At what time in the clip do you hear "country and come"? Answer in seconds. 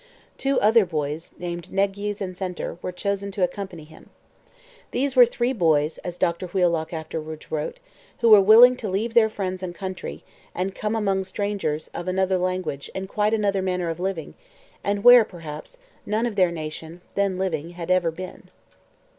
9.75-10.95